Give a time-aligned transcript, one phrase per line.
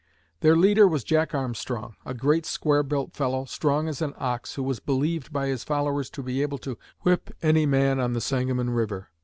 [0.39, 4.63] Their leader was Jack Armstrong, a great square built fellow, strong as an ox, who
[4.63, 8.71] was believed by his followers to be able to whip any man on the Sangamon
[8.71, 9.09] river.